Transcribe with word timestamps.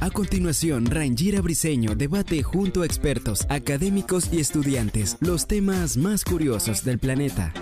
A 0.00 0.10
continuación, 0.10 0.86
Rangira 0.86 1.42
Briseño 1.42 1.94
debate 1.94 2.42
junto 2.42 2.80
a 2.80 2.86
expertos, 2.86 3.44
académicos 3.50 4.32
y 4.32 4.40
estudiantes 4.40 5.18
los 5.20 5.46
temas 5.46 5.98
más 5.98 6.24
curiosos 6.24 6.82
del 6.84 6.98
planeta. 6.98 7.52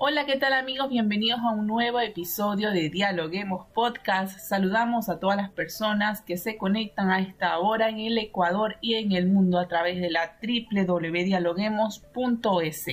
Hola, 0.00 0.26
¿qué 0.26 0.36
tal 0.36 0.52
amigos? 0.52 0.90
Bienvenidos 0.90 1.40
a 1.40 1.52
un 1.52 1.66
nuevo 1.66 1.98
episodio 2.00 2.72
de 2.72 2.90
Dialoguemos 2.90 3.68
Podcast. 3.72 4.38
Saludamos 4.40 5.08
a 5.08 5.18
todas 5.20 5.38
las 5.38 5.48
personas 5.50 6.20
que 6.22 6.36
se 6.36 6.58
conectan 6.58 7.10
a 7.10 7.20
esta 7.20 7.58
hora 7.60 7.88
en 7.88 8.00
el 8.00 8.18
Ecuador 8.18 8.76
y 8.82 8.96
en 8.96 9.12
el 9.12 9.28
mundo 9.28 9.58
a 9.58 9.66
través 9.66 9.98
de 10.00 10.10
la 10.10 10.36
www.dialoguemos.es. 10.42 12.86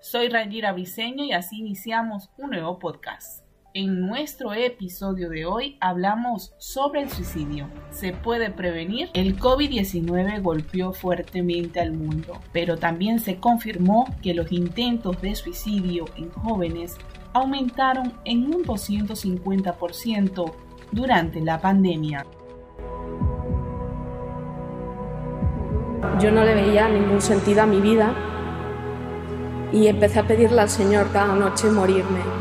Soy 0.00 0.28
Rangira 0.28 0.72
Briseño 0.72 1.24
y 1.24 1.32
así 1.32 1.58
iniciamos 1.58 2.30
un 2.38 2.48
nuevo 2.50 2.78
podcast. 2.78 3.49
En 3.72 4.00
nuestro 4.00 4.52
episodio 4.52 5.30
de 5.30 5.46
hoy 5.46 5.76
hablamos 5.80 6.52
sobre 6.58 7.02
el 7.02 7.10
suicidio. 7.10 7.68
¿Se 7.90 8.12
puede 8.12 8.50
prevenir? 8.50 9.10
El 9.14 9.38
COVID-19 9.38 10.42
golpeó 10.42 10.92
fuertemente 10.92 11.78
al 11.78 11.92
mundo, 11.92 12.40
pero 12.52 12.78
también 12.78 13.20
se 13.20 13.36
confirmó 13.36 14.12
que 14.22 14.34
los 14.34 14.50
intentos 14.50 15.22
de 15.22 15.36
suicidio 15.36 16.06
en 16.16 16.30
jóvenes 16.30 16.96
aumentaron 17.32 18.12
en 18.24 18.52
un 18.52 18.64
250% 18.64 20.52
durante 20.90 21.40
la 21.40 21.60
pandemia. 21.60 22.26
Yo 26.20 26.32
no 26.32 26.42
le 26.42 26.54
veía 26.54 26.88
ningún 26.88 27.20
sentido 27.20 27.62
a 27.62 27.66
mi 27.66 27.80
vida 27.80 28.12
y 29.72 29.86
empecé 29.86 30.18
a 30.18 30.26
pedirle 30.26 30.60
al 30.60 30.68
Señor 30.68 31.12
cada 31.12 31.36
noche 31.36 31.70
morirme 31.70 32.39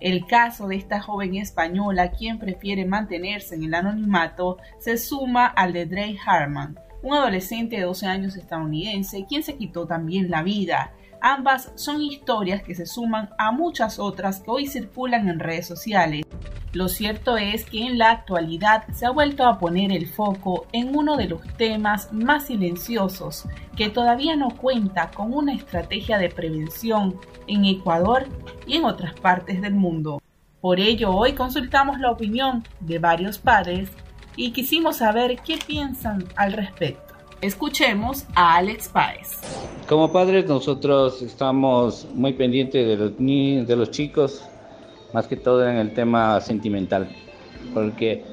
el 0.00 0.26
caso 0.26 0.68
de 0.68 0.76
esta 0.76 1.00
joven 1.00 1.36
española, 1.36 2.10
quien 2.10 2.38
prefiere 2.38 2.84
mantenerse 2.84 3.54
en 3.54 3.64
el 3.64 3.74
anonimato, 3.74 4.58
se 4.78 4.96
suma 4.96 5.46
al 5.46 5.72
de 5.72 5.86
Drake 5.86 6.18
Harman, 6.24 6.78
un 7.02 7.14
adolescente 7.14 7.76
de 7.76 7.82
12 7.82 8.06
años 8.06 8.36
estadounidense, 8.36 9.26
quien 9.28 9.42
se 9.42 9.56
quitó 9.56 9.86
también 9.86 10.30
la 10.30 10.42
vida. 10.42 10.92
Ambas 11.20 11.72
son 11.74 12.00
historias 12.00 12.62
que 12.62 12.74
se 12.74 12.86
suman 12.86 13.30
a 13.38 13.50
muchas 13.50 13.98
otras 13.98 14.40
que 14.40 14.50
hoy 14.50 14.66
circulan 14.66 15.28
en 15.28 15.40
redes 15.40 15.66
sociales. 15.66 16.24
Lo 16.72 16.88
cierto 16.88 17.36
es 17.36 17.64
que 17.64 17.86
en 17.86 17.98
la 17.98 18.10
actualidad 18.10 18.86
se 18.92 19.06
ha 19.06 19.10
vuelto 19.10 19.46
a 19.46 19.58
poner 19.58 19.90
el 19.90 20.06
foco 20.06 20.66
en 20.72 20.96
uno 20.96 21.16
de 21.16 21.26
los 21.26 21.42
temas 21.56 22.12
más 22.12 22.46
silenciosos 22.46 23.46
que 23.74 23.88
todavía 23.88 24.36
no 24.36 24.50
cuenta 24.50 25.10
con 25.10 25.32
una 25.32 25.54
estrategia 25.54 26.18
de 26.18 26.28
prevención 26.28 27.16
en 27.46 27.64
Ecuador 27.64 28.26
y 28.66 28.76
en 28.76 28.84
otras 28.84 29.14
partes 29.14 29.60
del 29.60 29.74
mundo. 29.74 30.20
Por 30.60 30.78
ello 30.78 31.10
hoy 31.10 31.32
consultamos 31.32 31.98
la 31.98 32.10
opinión 32.10 32.64
de 32.80 32.98
varios 32.98 33.38
padres 33.38 33.90
y 34.36 34.52
quisimos 34.52 34.98
saber 34.98 35.40
qué 35.44 35.58
piensan 35.58 36.24
al 36.36 36.52
respecto. 36.52 37.17
Escuchemos 37.40 38.24
a 38.34 38.56
Alex 38.56 38.88
Páez. 38.88 39.40
Como 39.88 40.10
padres 40.12 40.46
nosotros 40.46 41.22
estamos 41.22 42.06
muy 42.12 42.32
pendientes 42.32 42.84
de 42.84 42.96
los, 42.96 43.16
de 43.16 43.76
los 43.76 43.90
chicos 43.92 44.42
más 45.12 45.28
que 45.28 45.36
todo 45.36 45.66
en 45.66 45.76
el 45.76 45.94
tema 45.94 46.40
sentimental, 46.40 47.08
porque 47.72 48.24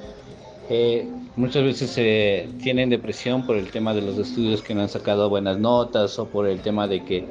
eh, 0.70 1.08
muchas 1.36 1.64
veces 1.64 1.92
se 1.92 2.50
tienen 2.64 2.90
depresión 2.90 3.46
por 3.46 3.58
el 3.58 3.70
tema 3.70 3.94
de 3.94 4.02
los 4.02 4.18
estudios 4.18 4.64
que 4.64 4.74
no 4.74 4.82
han 4.82 4.90
sacado 4.90 5.30
buenas 5.30 5.60
notas 5.60 6.18
o 6.18 6.28
por 6.28 6.48
el 6.48 6.62
tema 6.62 6.88
de 6.88 7.06
que 7.06 7.28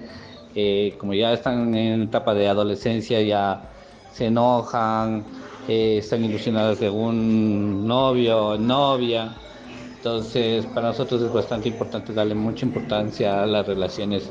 eh, 0.54 0.94
como 0.96 1.12
ya 1.12 1.32
están 1.32 1.74
en 1.74 2.02
etapa 2.02 2.34
de 2.34 2.46
adolescencia 2.46 3.20
ya 3.20 3.68
se 4.12 4.26
enojan, 4.26 5.24
eh, 5.66 5.98
están 5.98 6.24
ilusionados 6.24 6.78
de 6.78 6.88
un 6.88 7.84
novio 7.84 8.46
o 8.46 8.58
novia. 8.58 9.34
Entonces, 10.04 10.66
para 10.66 10.88
nosotros 10.88 11.22
es 11.22 11.32
bastante 11.32 11.70
importante 11.70 12.12
darle 12.12 12.34
mucha 12.34 12.66
importancia 12.66 13.42
a 13.42 13.46
las 13.46 13.66
relaciones 13.66 14.30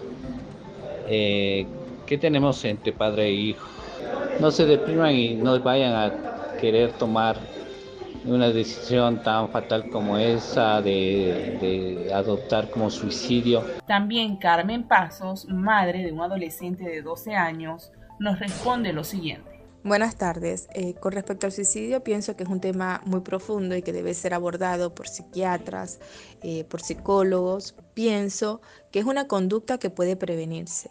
que 1.07 2.17
tenemos 2.21 2.63
entre 2.63 2.93
padre 2.93 3.25
e 3.29 3.33
hijo 3.33 3.67
no 4.39 4.51
se 4.51 4.67
depriman 4.67 5.15
y 5.15 5.33
no 5.33 5.59
vayan 5.61 5.95
a 5.95 6.57
querer 6.61 6.91
tomar 6.91 7.37
una 8.23 8.49
decisión 8.49 9.23
tan 9.23 9.49
fatal 9.49 9.89
como 9.89 10.15
esa 10.19 10.79
de, 10.79 12.11
adoptar 12.13 12.69
como 12.69 12.91
suicidio. 12.91 13.63
También 13.87 14.37
Carmen 14.37 14.83
Pasos, 14.83 15.47
madre 15.49 16.03
de 16.03 16.11
un 16.11 16.21
adolescente 16.21 16.83
de 16.83 17.01
12 17.01 17.35
años, 17.35 17.91
nos 18.19 18.37
responde 18.37 18.93
lo 18.93 19.03
siguiente. 19.03 19.52
Buenas 19.83 20.15
tardes. 20.15 20.69
Eh, 20.73 20.93
con 20.93 21.11
respecto 21.11 21.45
al 21.45 21.51
suicidio, 21.51 22.05
pienso 22.05 22.37
que 22.37 22.43
es 22.43 22.49
un 22.49 22.61
tema 22.61 23.01
muy 23.05 23.19
profundo 23.19 23.75
y 23.75 23.81
que 23.81 23.91
debe 23.91 24.13
ser 24.13 24.33
abordado 24.33 24.95
por 24.95 25.09
psiquiatras, 25.09 25.99
eh, 26.41 26.63
por 26.63 26.81
psicólogos. 26.81 27.75
Pienso 27.93 28.61
que 28.91 28.99
es 28.99 29.05
una 29.05 29.27
conducta 29.27 29.79
que 29.79 29.89
puede 29.89 30.15
prevenirse 30.15 30.89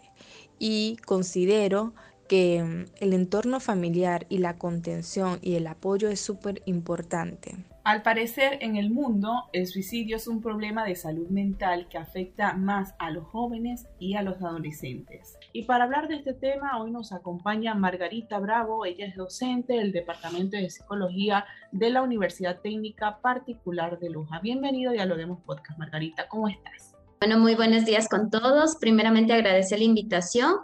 y 0.59 0.97
considero 1.07 1.95
que 2.27 2.63
mm, 2.63 2.85
el 2.99 3.13
entorno 3.13 3.59
familiar 3.59 4.25
y 4.29 4.39
la 4.39 4.57
contención 4.57 5.39
y 5.41 5.55
el 5.55 5.67
apoyo 5.67 6.09
es 6.09 6.19
súper 6.19 6.61
importante. 6.65 7.55
Al 7.83 8.01
parecer, 8.01 8.59
en 8.61 8.77
el 8.77 8.91
mundo, 8.91 9.49
el 9.51 9.67
suicidio 9.67 10.15
es 10.15 10.29
un 10.29 10.41
problema 10.41 10.85
de 10.85 10.95
salud 10.95 11.27
mental 11.27 11.89
que 11.89 11.97
afecta 11.97 12.53
más 12.53 12.95
a 12.97 13.11
los 13.11 13.25
jóvenes 13.27 13.87
y 13.99 14.15
a 14.15 14.21
los 14.21 14.41
adolescentes. 14.41 15.37
Y 15.51 15.63
para 15.65 15.83
hablar 15.83 16.07
de 16.07 16.15
este 16.15 16.33
tema, 16.33 16.81
hoy 16.81 16.91
nos 16.91 17.11
acompaña 17.11 17.75
Margarita 17.75 18.39
Bravo. 18.39 18.85
Ella 18.85 19.05
es 19.05 19.17
docente 19.17 19.73
del 19.73 19.91
Departamento 19.91 20.55
de 20.55 20.69
Psicología 20.69 21.45
de 21.73 21.89
la 21.89 22.01
Universidad 22.01 22.61
Técnica 22.61 23.19
Particular 23.21 23.99
de 23.99 24.11
Loja. 24.11 24.39
Bienvenido 24.39 24.95
y 24.95 24.99
a 24.99 25.05
Lo 25.05 25.17
Podcast, 25.39 25.77
Margarita. 25.77 26.29
¿Cómo 26.29 26.47
estás? 26.47 26.95
Bueno, 27.19 27.37
muy 27.37 27.55
buenos 27.55 27.83
días 27.83 28.07
con 28.07 28.29
todos. 28.29 28.77
Primeramente, 28.77 29.33
agradecer 29.33 29.79
la 29.79 29.85
invitación. 29.85 30.55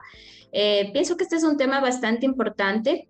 Eh, 0.52 0.90
pienso 0.94 1.18
que 1.18 1.24
este 1.24 1.36
es 1.36 1.44
un 1.44 1.58
tema 1.58 1.80
bastante 1.80 2.26
importante 2.26 3.08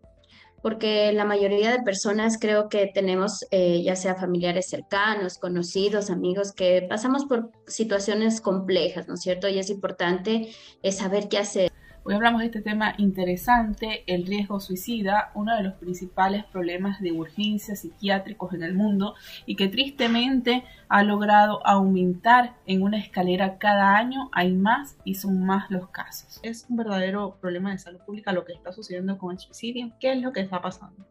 porque 0.62 1.12
la 1.14 1.26
mayoría 1.26 1.72
de 1.72 1.84
personas 1.84 2.38
creo 2.38 2.70
que 2.70 2.88
tenemos, 2.94 3.46
eh, 3.52 3.82
ya 3.84 3.96
sea 3.96 4.16
familiares 4.16 4.70
cercanos, 4.70 5.38
conocidos, 5.38 6.10
amigos, 6.10 6.52
que 6.52 6.86
pasamos 6.90 7.26
por 7.26 7.52
situaciones 7.68 8.42
complejas, 8.42 9.08
¿no 9.08 9.14
es 9.14 9.22
cierto? 9.22 9.48
Y 9.48 9.60
es 9.60 9.70
importante 9.70 10.54
eh, 10.84 10.92
saber 10.92 11.30
qué 11.30 11.38
hacer. 11.38 11.72
Hoy 12.10 12.16
hablamos 12.16 12.40
de 12.40 12.48
este 12.48 12.64
tema 12.64 12.96
interesante, 12.98 14.04
el 14.08 14.26
riesgo 14.26 14.60
suicida, 14.60 15.32
uno 15.36 15.56
de 15.56 15.62
los 15.62 15.76
principales 15.76 16.44
problemas 16.44 17.00
de 17.02 17.12
urgencia 17.12 17.76
psiquiátricos 17.76 18.52
en 18.56 18.64
el 18.64 18.74
mundo 18.74 19.14
y 19.46 19.56
que 19.56 19.68
tristemente 19.68 20.64
ha 20.88 21.04
logrado 21.04 21.64
aumentar 21.68 22.56
en 22.66 22.82
una 22.82 22.98
escalera 22.98 23.60
cada 23.60 23.96
año. 23.96 24.32
Hay 24.32 24.54
más 24.54 24.98
y 25.04 25.14
son 25.14 25.46
más 25.46 25.70
los 25.70 25.90
casos. 25.90 26.40
Es 26.42 26.66
un 26.68 26.78
verdadero 26.78 27.38
problema 27.40 27.74
de 27.74 27.78
salud 27.78 28.00
pública 28.00 28.32
lo 28.32 28.44
que 28.44 28.54
está 28.54 28.72
sucediendo 28.72 29.20
con 29.20 29.34
el 29.34 29.40
suicidio. 29.40 29.92
¿Qué 30.00 30.14
es 30.14 30.20
lo 30.20 30.34
que 30.34 30.40
está 30.40 30.64
pasando? 30.64 31.06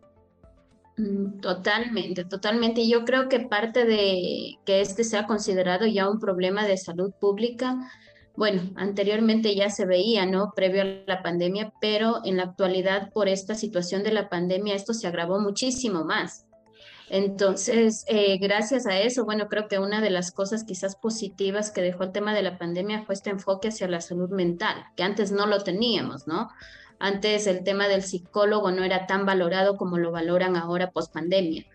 Mm, 0.96 1.38
totalmente, 1.38 2.24
totalmente. 2.24 2.88
Yo 2.88 3.04
creo 3.04 3.28
que 3.28 3.38
parte 3.38 3.84
de 3.84 4.58
que 4.64 4.80
este 4.80 5.04
sea 5.04 5.28
considerado 5.28 5.86
ya 5.86 6.10
un 6.10 6.18
problema 6.18 6.66
de 6.66 6.76
salud 6.76 7.12
pública 7.20 7.88
bueno, 8.38 8.62
anteriormente 8.76 9.56
ya 9.56 9.68
se 9.68 9.84
veía, 9.84 10.24
¿no? 10.24 10.52
Previo 10.54 10.82
a 10.82 11.02
la 11.08 11.24
pandemia, 11.24 11.72
pero 11.80 12.20
en 12.24 12.36
la 12.36 12.44
actualidad 12.44 13.10
por 13.12 13.28
esta 13.28 13.56
situación 13.56 14.04
de 14.04 14.12
la 14.12 14.28
pandemia 14.28 14.76
esto 14.76 14.94
se 14.94 15.08
agravó 15.08 15.40
muchísimo 15.40 16.04
más. 16.04 16.46
Entonces, 17.10 18.04
eh, 18.06 18.38
gracias 18.38 18.86
a 18.86 18.96
eso, 19.00 19.24
bueno, 19.24 19.48
creo 19.48 19.66
que 19.66 19.80
una 19.80 20.00
de 20.00 20.10
las 20.10 20.30
cosas 20.30 20.62
quizás 20.62 20.94
positivas 20.94 21.72
que 21.72 21.82
dejó 21.82 22.04
el 22.04 22.12
tema 22.12 22.32
de 22.32 22.42
la 22.42 22.58
pandemia 22.58 23.02
fue 23.02 23.16
este 23.16 23.30
enfoque 23.30 23.68
hacia 23.68 23.88
la 23.88 24.00
salud 24.00 24.30
mental, 24.30 24.84
que 24.94 25.02
antes 25.02 25.32
no 25.32 25.46
lo 25.46 25.64
teníamos, 25.64 26.28
¿no? 26.28 26.48
Antes 27.00 27.48
el 27.48 27.64
tema 27.64 27.88
del 27.88 28.02
psicólogo 28.02 28.70
no 28.70 28.84
era 28.84 29.08
tan 29.08 29.26
valorado 29.26 29.76
como 29.76 29.98
lo 29.98 30.12
valoran 30.12 30.54
ahora 30.54 30.92
post 30.92 31.12
pandemia 31.12 31.66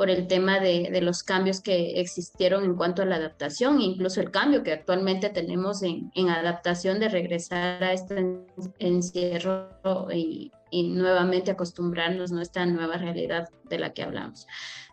por 0.00 0.08
el 0.08 0.28
tema 0.28 0.60
de, 0.60 0.98
los 1.02 1.22
cambios 1.22 1.60
que 1.60 2.00
existieron 2.00 2.64
en 2.64 2.74
cuanto 2.74 3.02
a 3.02 3.04
la 3.04 3.16
adaptación, 3.16 3.82
incluso 3.82 4.22
el 4.22 4.30
cambio 4.30 4.62
que 4.62 4.72
actualmente 4.72 5.28
tenemos 5.28 5.82
en, 5.82 6.10
adaptación 6.30 7.00
de 7.00 7.10
regresar 7.10 7.84
a 7.84 7.92
este 7.92 8.46
encierro 8.78 9.68
y 10.10 10.52
y 10.70 10.84
nuevamente 10.84 11.50
acostumbrarnos 11.50 12.32
a 12.32 12.40
esta 12.40 12.64
nueva 12.64 12.96
realidad 12.96 13.50
de 13.68 13.78
la 13.78 13.92
que 13.92 14.04
hablamos. 14.04 14.46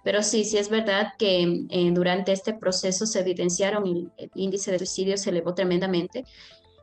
Pero 0.04 0.24
sí, 0.24 0.44
sí 0.44 0.58
es 0.58 0.70
verdad 0.70 1.14
que 1.18 1.66
eh, 1.70 1.92
durante 1.92 2.34
este 2.34 2.54
proceso 2.54 3.06
se 3.06 3.22
evidenciaron, 3.22 3.86
el, 3.88 4.12
el 4.18 4.32
índice 4.36 4.72
de 4.72 4.80
suicidio 4.80 5.18
se 5.18 5.30
elevó 5.30 5.54
tremendamente 5.54 6.26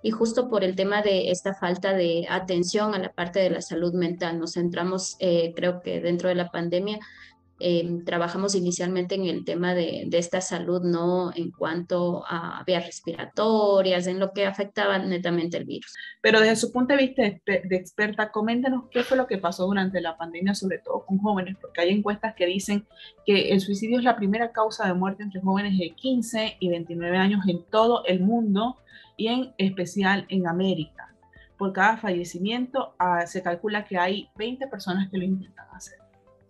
y 0.04 0.10
justo 0.10 0.50
por 0.50 0.64
el 0.64 0.76
tema 0.76 1.00
de 1.00 1.30
esta 1.30 1.54
falta 1.54 1.94
de 1.94 2.26
atención 2.28 2.94
a 2.94 2.98
la 2.98 3.10
parte 3.10 3.40
de 3.40 3.48
la 3.48 3.62
salud 3.62 3.94
mental. 3.94 4.38
Nos 4.38 4.52
centramos, 4.52 5.16
eh, 5.18 5.54
creo 5.56 5.80
que 5.80 6.02
dentro 6.02 6.28
de 6.28 6.34
la 6.34 6.50
pandemia, 6.50 6.98
eh, 7.60 8.00
trabajamos 8.04 8.54
inicialmente 8.54 9.14
en 9.14 9.26
el 9.26 9.44
tema 9.44 9.74
de, 9.74 10.04
de, 10.08 10.18
esta 10.18 10.40
salud, 10.40 10.82
no 10.82 11.32
en 11.34 11.52
cuanto 11.52 12.24
a 12.26 12.64
vías 12.66 12.84
respiratorias, 12.84 14.06
en 14.08 14.18
lo 14.18 14.32
que 14.32 14.44
afectaba 14.44 14.98
netamente 14.98 15.56
el 15.56 15.64
virus. 15.64 15.94
Pero 16.20 16.40
desde 16.40 16.56
su 16.56 16.72
punto 16.72 16.94
de 16.94 17.02
vista 17.02 17.22
de 17.22 17.76
experta, 17.76 18.32
coméntanos 18.32 18.84
qué 18.90 19.04
fue 19.04 19.16
lo 19.16 19.26
que 19.26 19.38
pasó 19.38 19.66
durante 19.66 20.00
la 20.00 20.16
pandemia, 20.16 20.54
sobre 20.54 20.78
todo 20.78 21.06
con 21.06 21.18
jóvenes, 21.18 21.56
porque 21.60 21.80
hay 21.80 21.90
encuestas 21.90 22.34
que 22.34 22.46
dicen 22.46 22.86
que 23.24 23.50
el 23.50 23.60
suicidio 23.60 23.98
es 23.98 24.04
la 24.04 24.16
primera 24.16 24.52
causa 24.52 24.86
de 24.86 24.94
muerte 24.94 25.22
entre 25.22 25.40
jóvenes 25.40 25.78
de 25.78 25.90
15 25.90 26.56
y 26.58 26.68
29 26.68 27.16
años 27.16 27.46
en 27.46 27.62
todo 27.70 28.04
el 28.06 28.20
mundo 28.20 28.78
y 29.16 29.28
en 29.28 29.54
especial 29.58 30.26
en 30.28 30.48
América. 30.48 31.14
Por 31.56 31.72
cada 31.72 31.96
fallecimiento 31.96 32.94
uh, 32.98 33.26
se 33.26 33.42
calcula 33.42 33.84
que 33.84 33.96
hay 33.96 34.28
20 34.36 34.66
personas 34.66 35.08
que 35.08 35.18
lo 35.18 35.24
intentan 35.24 35.66
hacer. 35.72 36.03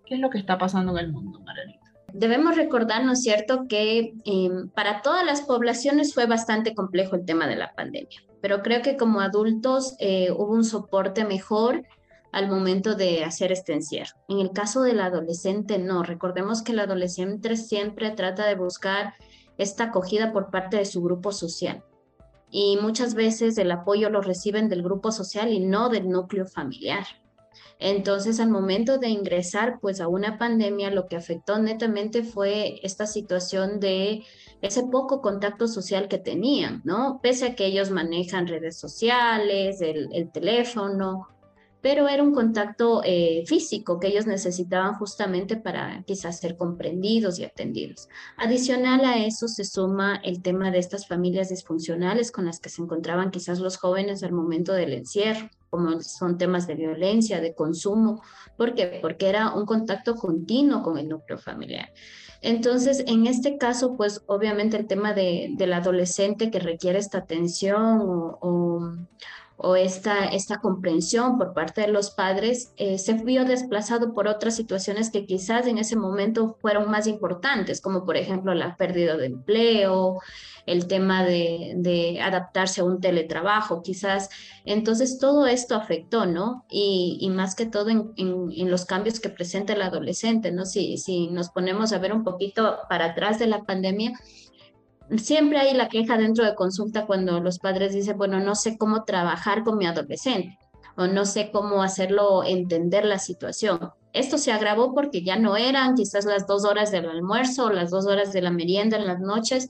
¿Qué 0.07 0.15
es 0.15 0.21
lo 0.21 0.31
que 0.31 0.39
está 0.39 0.59
pasando 0.59 0.93
en 0.93 1.05
el 1.05 1.13
mundo, 1.13 1.41
Maranita? 1.41 1.81
Debemos 2.13 2.57
recordar, 2.57 3.05
¿no 3.05 3.13
es 3.13 3.23
cierto?, 3.23 3.67
que 3.69 4.15
eh, 4.25 4.51
para 4.75 5.03
todas 5.03 5.25
las 5.25 5.43
poblaciones 5.43 6.15
fue 6.15 6.27
bastante 6.27 6.75
complejo 6.75 7.17
el 7.17 7.25
tema 7.25 7.47
de 7.47 7.57
la 7.57 7.75
pandemia, 7.75 8.23
pero 8.41 8.63
creo 8.63 8.83
que 8.83 8.97
como 8.97 9.21
adultos 9.21 9.97
eh, 9.99 10.31
hubo 10.31 10.53
un 10.53 10.65
soporte 10.65 11.25
mejor 11.25 11.83
al 12.31 12.49
momento 12.49 12.95
de 12.95 13.25
hacer 13.25 13.53
este 13.53 13.73
encierro. 13.73 14.15
En 14.29 14.39
el 14.41 14.53
caso 14.53 14.83
del 14.83 15.01
adolescente, 15.01 15.79
no. 15.79 16.03
Recordemos 16.03 16.63
que 16.63 16.73
el 16.73 16.81
adolescente 16.81 17.57
siempre 17.57 18.11
trata 18.11 18.47
de 18.47 18.57
buscar 18.57 19.15
esta 19.57 19.85
acogida 19.85 20.33
por 20.33 20.51
parte 20.51 20.77
de 20.77 20.85
su 20.85 21.03
grupo 21.03 21.33
social 21.33 21.85
y 22.57 22.79
muchas 22.81 23.15
veces 23.15 23.59
el 23.59 23.73
apoyo 23.73 24.11
lo 24.11 24.21
reciben 24.21 24.69
del 24.69 24.85
grupo 24.85 25.11
social 25.11 25.53
y 25.53 25.59
no 25.59 25.89
del 25.89 26.09
núcleo 26.09 26.47
familiar. 26.47 27.05
Entonces, 27.79 28.41
al 28.41 28.51
momento 28.51 28.99
de 28.99 29.09
ingresar 29.09 29.79
pues 29.81 30.01
a 30.01 30.09
una 30.09 30.39
pandemia, 30.39 30.91
lo 30.91 31.07
que 31.07 31.17
afectó 31.17 31.59
netamente 31.59 32.23
fue 32.23 32.81
esta 32.83 33.07
situación 33.07 33.81
de 33.81 34.25
ese 34.63 34.85
poco 34.85 35.21
contacto 35.21 35.69
social 35.69 36.09
que 36.09 36.19
tenían, 36.19 36.83
¿no? 36.85 37.21
Pese 37.23 37.47
a 37.47 37.55
que 37.55 37.67
ellos 37.67 37.91
manejan 37.91 38.47
redes 38.47 38.79
sociales, 38.79 39.81
el, 39.81 40.09
el 40.13 40.31
teléfono, 40.31 41.29
pero 41.85 42.09
era 42.09 42.23
un 42.23 42.33
contacto 42.33 43.03
eh, 43.05 43.45
físico 43.47 44.01
que 44.01 44.07
ellos 44.07 44.27
necesitaban 44.27 44.95
justamente 44.95 45.59
para 45.59 46.03
quizás 46.07 46.41
ser 46.41 46.57
comprendidos 46.57 47.39
y 47.39 47.45
atendidos. 47.45 48.09
Adicional 48.39 49.05
a 49.05 49.19
eso 49.19 49.49
se 49.49 49.67
suma 49.67 50.17
el 50.25 50.41
tema 50.41 50.71
de 50.71 50.79
estas 50.79 51.07
familias 51.07 51.51
disfuncionales 51.51 52.33
con 52.33 52.47
las 52.47 52.59
que 52.59 52.71
se 52.71 52.81
encontraban 52.81 53.31
quizás 53.31 53.59
los 53.59 53.77
jóvenes 53.77 54.23
al 54.23 54.33
momento 54.33 54.73
del 54.73 54.95
encierro, 54.95 55.51
como 55.69 56.01
son 56.01 56.39
temas 56.39 56.67
de 56.67 56.77
violencia, 56.77 57.43
de 57.43 57.55
consumo. 57.55 58.23
¿Por 58.57 58.75
qué? 58.75 59.01
Porque 59.03 59.29
era 59.29 59.53
un 59.55 59.67
contacto 59.67 60.15
continuo 60.15 60.83
con 60.83 60.97
el 60.97 61.11
núcleo 61.11 61.37
familiar. 61.37 61.93
Entonces, 62.41 63.05
en 63.07 63.27
este 63.27 63.59
caso, 63.59 63.95
pues 63.95 64.23
obviamente 64.27 64.79
el 64.79 64.87
tema 64.87 65.13
de, 65.13 65.51
del 65.59 65.75
adolescente 65.75 66.51
que 66.51 66.61
requiere 66.61 66.99
esta 66.99 67.19
atención 67.19 68.01
o, 68.01 68.39
o 68.41 68.91
o 69.57 69.77
esta, 69.77 70.27
esta 70.27 70.61
comprensión 70.61 71.39
por 71.39 71.55
parte 71.55 71.83
de 71.83 71.89
los 71.89 72.11
padres 72.11 72.73
eh, 72.77 72.99
se 72.99 73.13
vio 73.15 73.45
desplazado 73.45 74.13
por 74.13 74.27
otras 74.27 74.57
situaciones 74.57 75.11
que 75.11 75.27
quizás 75.27 75.67
en 75.67 75.79
ese 75.79 75.97
momento 75.97 76.57
fueron 76.61 76.91
más 76.91 77.07
importantes, 77.07 77.81
como 77.81 78.05
por 78.05 78.17
ejemplo 78.17 78.53
la 78.55 78.77
pérdida 78.77 79.17
de 79.17 79.27
empleo, 79.27 80.21
el 80.67 80.87
tema 80.87 81.25
de, 81.25 81.75
de 81.77 82.21
adaptarse 82.21 82.81
a 82.81 82.85
un 82.85 83.01
teletrabajo, 83.01 83.83
quizás. 83.83 84.29
Entonces 84.65 85.19
todo 85.19 85.47
esto 85.47 85.77
afectó, 85.77 86.27
¿no? 86.27 86.65
Y, 86.71 87.19
y 87.21 87.31
más 87.31 87.55
que 87.55 87.67
todo 87.67 87.91
en, 87.91 88.13
en, 88.17 88.51
en, 88.51 88.71
los 88.71 88.87
cambios 88.87 89.21
que 89.21 89.29
presenta 89.29 89.75
el 89.75 89.83
adolescente, 89.83 90.53
¿no? 90.53 90.65
Si, 90.65 90.99
si 90.99 91.29
nos 91.29 91.51
ponemos 91.51 91.93
a 91.93 91.99
ver 91.99 92.13
un 92.13 92.25
poquito 92.25 92.79
para 92.89 93.07
atrás 93.07 93.39
de 93.39 93.47
la 93.47 93.63
pandemia, 93.65 94.13
siempre 95.17 95.59
hay 95.59 95.75
la 95.75 95.89
queja 95.89 96.17
dentro 96.17 96.45
de 96.45 96.55
consulta 96.55 97.07
cuando 97.07 97.41
los 97.41 97.59
padres 97.59 97.95
dicen, 97.95 98.17
bueno, 98.17 98.41
no 98.41 98.55
sé 98.55 98.79
cómo 98.79 99.05
trabajar 99.05 99.65
con 99.65 99.79
mi 99.79 99.87
adolescente 99.87 100.59
o 100.97 101.07
no 101.07 101.25
sé 101.27 101.51
cómo 101.53 101.83
hacerlo 101.83 102.45
entender 102.45 103.05
la 103.05 103.19
situación. 103.19 103.91
Esto 104.13 104.39
se 104.39 104.53
agravó 104.53 104.95
porque 104.95 105.23
ya 105.23 105.37
no 105.37 105.57
eran 105.57 105.97
quizás 105.97 106.25
las 106.25 106.47
dos 106.47 106.65
horas 106.65 106.93
del 106.93 107.09
almuerzo 107.09 107.67
o 107.67 107.71
las 107.71 107.91
dos 107.91 108.07
horas 108.07 108.33
de 108.33 108.43
la 108.43 108.51
merienda 108.51 108.97
en 108.97 109.07
las 109.07 109.21
noches 109.21 109.69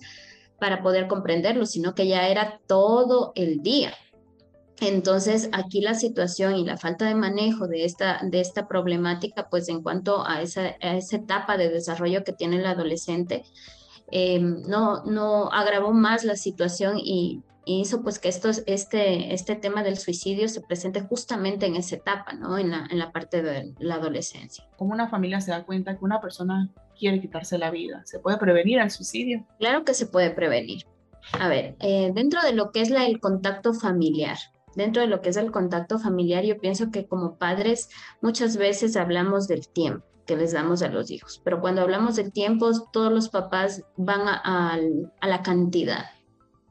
para 0.59 0.83
poder 0.83 1.09
comprenderlo, 1.09 1.65
sino 1.65 1.95
que 1.95 2.07
ya 2.07 2.29
era 2.29 2.61
todo 2.67 3.33
el 3.35 3.63
día. 3.63 3.95
Entonces, 4.81 5.49
aquí 5.53 5.81
la 5.81 5.95
situación 5.95 6.57
y 6.57 6.65
la 6.65 6.77
falta 6.77 7.07
de 7.07 7.15
manejo 7.15 7.69
de 7.69 7.85
esta, 7.85 8.21
de 8.23 8.41
esta 8.41 8.69
problemática, 8.69 9.49
pues 9.49 9.69
en 9.69 9.83
cuanto 9.83 10.27
a 10.27 10.43
esa, 10.43 10.77
a 10.81 10.97
esa 10.97 11.17
etapa 11.17 11.57
de 11.57 11.71
desarrollo 11.71 12.25
que 12.25 12.33
tiene 12.33 12.57
el 12.57 12.67
adolescente, 12.67 13.45
eh, 14.11 14.41
no, 14.41 15.05
no 15.05 15.51
agravó 15.51 15.93
más 15.93 16.25
la 16.25 16.37
situación 16.37 16.99
y, 16.99 17.43
y 17.65 17.81
hizo 17.81 18.03
pues 18.03 18.19
que 18.19 18.29
esto, 18.29 18.51
este, 18.67 19.35
este 19.35 19.57
tema 19.57 19.83
del 19.83 19.97
suicidio 19.97 20.49
se 20.49 20.61
presente 20.61 21.01
justamente 21.01 21.67
en 21.67 21.77
esa 21.77 21.97
etapa, 21.97 22.33
¿no? 22.35 22.59
En 22.59 22.71
la, 22.71 22.87
en 22.91 22.99
la 22.99 23.13
parte 23.13 23.43
de 23.43 23.75
la 23.79 23.97
adolescencia. 23.97 24.69
¿Cómo 24.77 24.93
una 24.93 25.09
familia 25.09 25.41
se 25.41 25.51
da 25.51 25.65
cuenta 25.65 25.97
que 25.99 26.05
una 26.05 26.21
persona 26.21 26.71
quiere 26.99 27.21
quitarse 27.21 27.59
la 27.59 27.71
vida? 27.71 28.03
¿Se 28.05 28.19
puede 28.19 28.37
prevenir 28.39 28.79
el 28.79 28.91
suicidio? 28.91 29.47
Claro 29.59 29.85
que 29.85 29.95
se 29.95 30.07
puede 30.07 30.31
prevenir. 30.31 30.85
A 31.33 31.49
ver, 31.49 31.75
eh, 31.81 32.13
dentro 32.15 32.43
de 32.43 32.53
lo 32.53 32.71
que 32.71 32.83
es 32.83 32.91
la, 32.91 33.07
el 33.07 33.19
contacto 33.19 33.73
familiar, 33.73 34.37
dentro 34.77 35.01
de 35.01 35.09
lo 35.09 35.23
que 35.23 35.31
es 35.31 35.37
el 35.39 35.51
contacto 35.51 35.99
familiar, 35.99 36.45
yo 36.45 36.59
pienso 36.59 36.91
que 36.91 37.07
como 37.07 37.39
padres 37.39 37.89
muchas 38.21 38.59
veces 38.59 38.97
hablamos 38.97 39.49
del 39.49 39.67
tiempo 39.69 40.05
que 40.27 40.37
les 40.37 40.53
damos 40.53 40.83
a 40.83 40.89
los 40.89 41.11
hijos. 41.11 41.41
Pero 41.45 41.61
cuando 41.61 41.83
hablamos 41.83 42.17
del 42.17 42.33
tiempo, 42.33 42.71
todos 42.93 43.13
los 43.13 43.29
papás 43.29 43.83
van 43.97 44.23
a, 44.27 44.79
la 45.23 45.43
cantidad. 45.43 46.07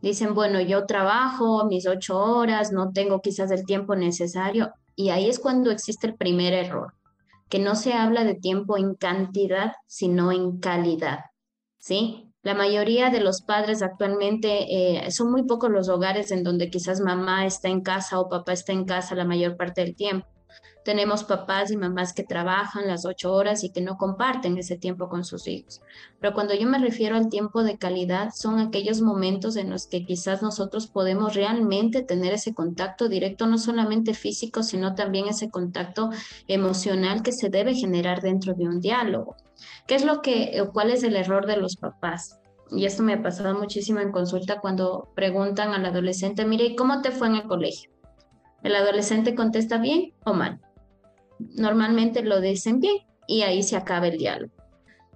Dicen, 0.02 0.34
bueno, 0.34 0.60
yo 0.60 0.86
trabajo 0.86 1.66
mis 1.66 1.88
ocho 1.88 2.18
horas, 2.20 2.72
no 2.72 2.92
tengo 2.92 3.22
quizás 3.22 3.52
el 3.52 3.66
tiempo 3.66 3.96
necesario. 3.96 4.74
Y 4.96 5.10
ahí 5.10 5.30
es 5.30 5.40
cuando 5.40 5.72
existe 5.72 6.08
el 6.08 6.16
primer 6.16 6.54
error, 6.54 6.94
que 7.50 7.60
no 7.60 7.76
se 7.76 7.94
habla 7.94 8.24
de 8.24 8.36
tiempo 8.36 8.78
en 8.78 8.96
cantidad, 8.96 9.74
sino 9.88 10.32
en 10.32 10.60
calidad. 10.60 11.20
¿Sí? 11.78 12.30
La 12.44 12.54
mayoría 12.54 13.10
de 13.10 13.22
los 13.22 13.42
padres 13.42 13.82
actualmente 13.82 15.06
eh, 15.06 15.12
son 15.12 15.32
muy 15.32 15.44
pocos 15.44 15.72
los 15.72 15.88
hogares 15.88 16.30
en 16.32 16.44
donde 16.44 16.70
quizás 16.70 17.00
mamá 17.00 17.46
está 17.46 17.70
en 17.70 17.82
casa 17.82 18.20
o 18.20 18.28
papá 18.28 18.52
está 18.52 18.74
en 18.74 18.84
casa 18.84 19.16
la 19.16 19.24
mayor 19.24 19.56
parte 19.56 19.80
del 19.80 19.96
tiempo. 19.96 20.28
Tenemos 20.84 21.24
papás 21.24 21.72
y 21.72 21.78
mamás 21.78 22.12
que 22.12 22.24
trabajan 22.24 22.88
las 22.88 23.06
ocho 23.06 23.32
horas 23.32 23.64
y 23.64 23.70
que 23.70 23.80
no 23.80 23.98
comparten 23.98 24.58
ese 24.58 24.78
tiempo 24.78 25.08
con 25.08 25.24
sus 25.24 25.48
hijos. 25.48 25.82
Pero 26.20 26.34
cuando 26.34 26.54
yo 26.54 26.68
me 26.68 26.78
refiero 26.78 27.16
al 27.16 27.30
tiempo 27.30 27.64
de 27.64 27.78
calidad, 27.78 28.32
son 28.36 28.60
aquellos 28.60 29.02
momentos 29.02 29.56
en 29.56 29.70
los 29.70 29.88
que 29.88 30.06
quizás 30.06 30.42
nosotros 30.42 30.88
podemos 30.88 31.36
realmente 31.36 32.04
tener 32.04 32.34
ese 32.34 32.54
contacto 32.54 33.08
directo, 33.08 33.48
no 33.48 33.58
solamente 33.58 34.14
físico, 34.14 34.62
sino 34.62 34.94
también 34.94 35.30
ese 35.30 35.50
contacto 35.50 36.10
emocional 36.48 37.24
que 37.24 37.32
se 37.32 37.50
debe 37.50 37.76
generar 37.76 38.22
dentro 38.22 38.54
de 38.54 38.68
un 38.68 38.82
diálogo. 38.82 39.38
¿Qué 39.88 39.96
es 39.96 40.04
lo 40.04 40.22
que, 40.22 40.68
cuál 40.74 40.90
es 40.90 41.04
el 41.04 41.16
error 41.16 41.46
de 41.46 41.56
los 41.56 41.78
papás? 41.78 42.40
Y 42.72 42.86
esto 42.86 43.04
me 43.04 43.14
ha 43.14 43.24
pasado 43.24 43.58
muchísimo 43.58 44.02
en 44.02 44.12
consulta 44.12 44.60
cuando 44.60 45.08
preguntan 45.16 45.74
al 45.74 45.86
adolescente, 45.86 46.44
mire, 46.44 46.66
¿y 46.66 46.76
cómo 46.76 47.02
te 47.02 47.12
fue 47.12 47.28
en 47.28 47.36
el 47.36 47.44
colegio? 47.44 47.90
El 48.64 48.76
adolescente 48.76 49.34
contesta 49.34 49.78
bien 49.78 50.14
o 50.26 50.34
mal 50.34 50.60
normalmente 51.40 52.22
lo 52.24 52.42
dicen 52.42 52.80
bien 52.80 52.98
y 53.28 53.42
ahí 53.42 53.64
se 53.64 53.76
acaba 53.76 54.08
el 54.08 54.18
diálogo. 54.18 54.54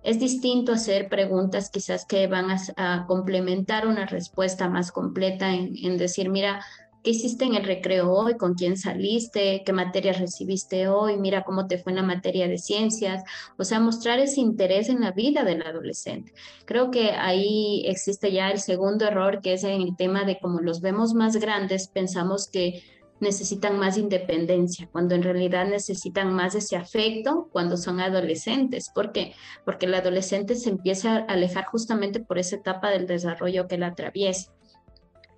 Es 0.03 0.19
distinto 0.19 0.73
hacer 0.73 1.09
preguntas 1.09 1.69
quizás 1.69 2.05
que 2.05 2.27
van 2.27 2.47
a, 2.77 3.05
complementar 3.07 3.87
una 3.87 4.05
respuesta 4.05 4.69
más 4.69 4.91
completa 4.91 5.53
en, 5.53 5.73
en, 5.83 5.97
decir, 5.97 6.29
mira, 6.29 6.61
¿qué 7.03 7.11
hiciste 7.11 7.45
en 7.45 7.55
el 7.55 7.65
recreo 7.65 8.11
hoy? 8.11 8.37
¿Con 8.37 8.53
quién 8.53 8.77
saliste? 8.77 9.63
¿Qué 9.65 9.73
materias 9.73 10.19
recibiste 10.19 10.87
hoy? 10.87 11.17
Mira 11.17 11.43
cómo 11.43 11.67
te 11.67 11.77
fue 11.77 11.91
en 11.91 11.97
la 11.97 12.03
materia 12.03 12.47
de 12.47 12.57
ciencias. 12.57 13.23
O 13.57 13.63
sea, 13.63 13.79
mostrar 13.79 14.19
ese 14.19 14.39
interés 14.39 14.89
en 14.89 15.01
la 15.01 15.11
vida 15.11 15.43
del 15.43 15.61
adolescente. 15.61 16.33
Creo 16.65 16.91
que 16.91 17.11
ahí 17.11 17.83
existe 17.85 18.31
ya 18.31 18.49
el 18.49 18.59
segundo 18.59 19.05
error, 19.05 19.41
que 19.41 19.53
es 19.53 19.63
en 19.63 19.81
el 19.81 19.95
tema 19.97 20.23
de 20.23 20.39
cómo 20.39 20.59
los 20.59 20.81
vemos 20.81 21.13
más 21.13 21.35
grandes, 21.37 21.87
pensamos 21.87 22.47
que 22.47 22.83
necesitan 23.19 23.77
más 23.77 23.97
independencia, 23.97 24.87
cuando 24.91 25.15
en 25.15 25.23
realidad 25.23 25.67
necesitan 25.67 26.33
más 26.33 26.55
ese 26.55 26.75
afecto 26.75 27.49
cuando 27.51 27.77
son 27.77 27.99
adolescentes. 27.99 28.89
¿Por 28.93 29.11
qué? 29.11 29.33
Porque 29.65 29.85
el 29.85 29.95
adolescente 29.95 30.55
se 30.55 30.69
empieza 30.69 31.17
a 31.17 31.25
alejar 31.25 31.65
justamente 31.65 32.19
por 32.19 32.37
esa 32.37 32.57
etapa 32.57 32.89
del 32.89 33.07
desarrollo 33.07 33.67
que 33.67 33.77
la 33.77 33.87
atraviesa. 33.87 34.51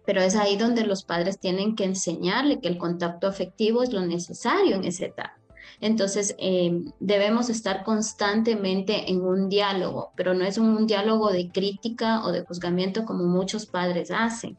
Pero 0.06 0.22
es 0.22 0.36
ahí 0.36 0.58
donde 0.58 0.86
los 0.86 1.04
padres 1.04 1.40
tienen 1.40 1.76
que 1.76 1.84
enseñarle 1.84 2.60
que 2.60 2.68
el 2.68 2.78
contacto 2.78 3.28
afectivo 3.28 3.84
es 3.84 3.94
lo 3.94 4.02
necesario 4.02 4.76
en 4.76 4.86
esa 4.86 5.06
etapa. 5.06 5.40
Entonces, 5.82 6.36
em, 6.40 6.92
debemos 7.00 7.50
estar 7.50 7.84
constantemente 7.84 9.10
en 9.10 9.22
un 9.22 9.48
diálogo, 9.50 10.12
pero 10.16 10.34
no 10.34 10.44
es 10.44 10.58
un, 10.58 10.88
diálogo 10.88 11.32
de 11.32 11.50
crítica 11.52 12.26
o 12.26 12.32
de 12.32 12.44
juzgamiento 12.44 13.06
como 13.06 13.26
muchos 13.26 13.66
padres 13.66 14.12
hacen. 14.12 14.58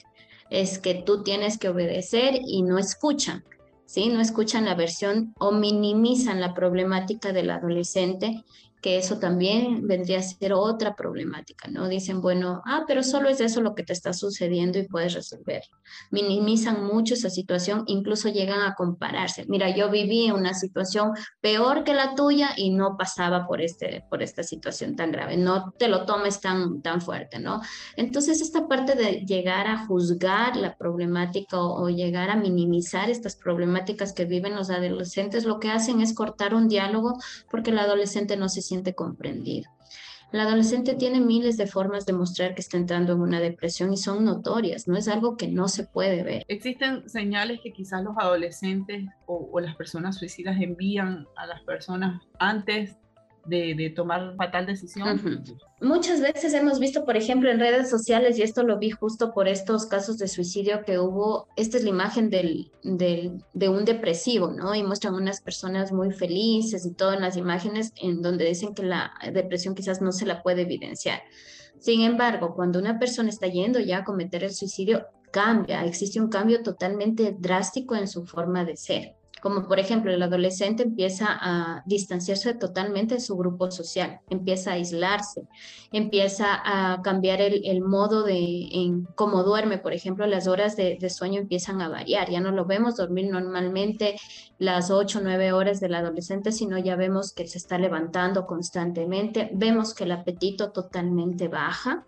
Es 0.50 0.78
que 0.78 0.94
tú 0.94 1.22
tienes 1.22 1.58
que 1.58 1.68
obedecer 1.68 2.40
y 2.46 2.62
no 2.62 2.78
escuchan, 2.78 3.44
¿sí? 3.86 4.08
No 4.08 4.20
escuchan 4.20 4.64
la 4.66 4.74
versión 4.74 5.34
o 5.38 5.52
minimizan 5.52 6.40
la 6.40 6.54
problemática 6.54 7.32
del 7.32 7.50
adolescente 7.50 8.44
que 8.80 8.96
eso 8.96 9.18
también 9.18 9.86
vendría 9.86 10.20
a 10.20 10.22
ser 10.22 10.54
otra 10.54 10.96
problemática, 10.96 11.68
¿no? 11.68 11.88
Dicen, 11.88 12.20
bueno, 12.20 12.62
ah, 12.64 12.84
pero 12.86 13.02
solo 13.02 13.28
es 13.28 13.40
eso 13.40 13.60
lo 13.60 13.74
que 13.74 13.82
te 13.82 13.92
está 13.92 14.12
sucediendo 14.12 14.78
y 14.78 14.88
puedes 14.88 15.12
resolver. 15.12 15.62
Minimizan 16.10 16.84
mucho 16.84 17.14
esa 17.14 17.28
situación, 17.28 17.84
incluso 17.86 18.30
llegan 18.30 18.62
a 18.62 18.74
compararse. 18.74 19.44
Mira, 19.48 19.74
yo 19.74 19.90
viví 19.90 20.30
una 20.30 20.54
situación 20.54 21.12
peor 21.40 21.84
que 21.84 21.92
la 21.92 22.14
tuya 22.14 22.50
y 22.56 22.70
no 22.70 22.96
pasaba 22.96 23.46
por, 23.46 23.60
este, 23.60 24.04
por 24.08 24.22
esta 24.22 24.42
situación 24.42 24.96
tan 24.96 25.12
grave. 25.12 25.36
No 25.36 25.72
te 25.78 25.88
lo 25.88 26.06
tomes 26.06 26.40
tan, 26.40 26.80
tan 26.80 27.02
fuerte, 27.02 27.38
¿no? 27.38 27.60
Entonces, 27.96 28.40
esta 28.40 28.66
parte 28.66 28.94
de 28.94 29.26
llegar 29.26 29.66
a 29.66 29.86
juzgar 29.86 30.56
la 30.56 30.76
problemática 30.76 31.58
o, 31.58 31.84
o 31.84 31.90
llegar 31.90 32.30
a 32.30 32.36
minimizar 32.36 33.10
estas 33.10 33.36
problemáticas 33.36 34.14
que 34.14 34.24
viven 34.24 34.54
los 34.56 34.70
adolescentes, 34.70 35.44
lo 35.44 35.60
que 35.60 35.70
hacen 35.70 36.00
es 36.00 36.14
cortar 36.14 36.54
un 36.54 36.68
diálogo 36.68 37.18
porque 37.50 37.70
el 37.70 37.78
adolescente 37.78 38.36
no 38.38 38.48
se 38.48 38.62
siente 38.70 38.94
comprendido. 38.94 39.68
El 40.32 40.38
adolescente 40.38 40.94
tiene 40.94 41.20
miles 41.20 41.56
de 41.56 41.66
formas 41.66 42.06
de 42.06 42.12
mostrar 42.12 42.54
que 42.54 42.60
está 42.60 42.76
entrando 42.76 43.14
en 43.14 43.20
una 43.20 43.40
depresión 43.40 43.92
y 43.92 43.96
son 43.96 44.24
notorias, 44.24 44.86
no 44.86 44.96
es 44.96 45.08
algo 45.08 45.36
que 45.36 45.48
no 45.48 45.66
se 45.66 45.84
puede 45.84 46.22
ver. 46.22 46.44
Existen 46.46 47.08
señales 47.08 47.58
que 47.64 47.72
quizás 47.72 48.04
los 48.04 48.16
adolescentes 48.16 49.08
o, 49.26 49.58
las 49.58 49.74
personas 49.74 50.16
suicidas 50.16 50.56
envían 50.60 51.26
a 51.36 51.46
las 51.46 51.62
personas 51.62 52.22
antes 52.38 52.96
de, 53.46 53.92
tomar 53.94 54.34
fatal 54.36 54.66
decisión. 54.66 55.42
Muchas 55.80 56.20
veces 56.20 56.52
hemos 56.54 56.78
visto, 56.78 57.04
por 57.04 57.16
ejemplo, 57.16 57.50
en 57.50 57.58
redes 57.58 57.88
sociales, 57.88 58.38
y 58.38 58.42
esto 58.42 58.62
lo 58.62 58.78
vi 58.78 58.90
justo 58.90 59.32
por 59.32 59.48
estos 59.48 59.86
casos 59.86 60.18
de 60.18 60.28
suicidio 60.28 60.84
que 60.84 60.98
hubo, 60.98 61.48
esta 61.56 61.78
es 61.78 61.84
la 61.84 61.90
imagen 61.90 62.30
del, 62.30 62.70
del, 62.82 63.42
de 63.54 63.68
un 63.68 63.84
depresivo, 63.84 64.50
¿no? 64.50 64.74
Y 64.74 64.82
muestran 64.82 65.14
unas 65.14 65.40
personas 65.40 65.92
muy 65.92 66.12
felices 66.12 66.84
y 66.84 66.92
todo 66.92 67.12
en 67.12 67.22
las 67.22 67.36
imágenes 67.36 67.92
en 67.96 68.22
donde 68.22 68.46
dicen 68.46 68.74
que 68.74 68.82
la 68.82 69.12
depresión 69.32 69.74
quizás 69.74 70.00
no 70.00 70.12
se 70.12 70.26
la 70.26 70.42
puede 70.42 70.62
evidenciar. 70.62 71.22
Sin 71.78 72.02
embargo, 72.02 72.54
cuando 72.54 72.78
una 72.78 72.98
persona 72.98 73.30
está 73.30 73.46
yendo 73.46 73.80
ya 73.80 73.98
a 73.98 74.04
cometer 74.04 74.44
el 74.44 74.52
suicidio, 74.52 75.06
cambia, 75.30 75.84
existe 75.84 76.20
un 76.20 76.28
cambio 76.28 76.62
totalmente 76.62 77.34
drástico 77.38 77.94
en 77.94 78.08
su 78.08 78.26
forma 78.26 78.64
de 78.64 78.76
ser 78.76 79.19
como 79.40 79.66
por 79.66 79.78
ejemplo 79.78 80.12
el 80.12 80.22
adolescente 80.22 80.82
empieza 80.82 81.26
a 81.30 81.82
distanciarse 81.86 82.54
totalmente 82.54 83.14
de 83.14 83.20
su 83.20 83.36
grupo 83.36 83.70
social, 83.70 84.20
empieza 84.28 84.70
a 84.70 84.74
aislarse, 84.74 85.42
empieza 85.92 86.46
a 86.64 87.02
cambiar 87.02 87.40
el, 87.40 87.80
modo 87.80 88.22
de 88.22 88.68
en 88.72 89.04
cómo 89.14 89.42
duerme, 89.42 89.78
por 89.78 89.92
ejemplo, 89.92 90.26
las 90.26 90.46
horas 90.46 90.76
de, 90.76 90.98
sueño 91.10 91.40
empiezan 91.40 91.80
a 91.80 91.88
variar, 91.88 92.30
ya 92.30 92.40
no 92.40 92.50
lo 92.50 92.64
vemos 92.64 92.96
dormir 92.96 93.30
normalmente 93.30 94.16
las 94.58 94.90
8 94.90 95.18
o 95.18 95.22
9 95.22 95.52
horas 95.52 95.80
del 95.80 95.94
adolescente, 95.94 96.52
sino 96.52 96.78
ya 96.78 96.96
vemos 96.96 97.32
que 97.32 97.46
se 97.46 97.58
está 97.58 97.78
levantando 97.78 98.46
constantemente, 98.46 99.50
vemos 99.54 99.94
que 99.94 100.04
el 100.04 100.12
apetito 100.12 100.70
totalmente 100.70 101.48
baja, 101.48 102.06